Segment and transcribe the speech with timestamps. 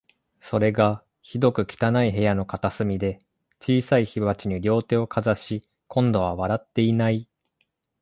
[0.39, 3.19] それが、ひどく汚い部屋の片隅で、
[3.59, 7.29] 小さい火鉢に両手をかざし、今度は笑っていない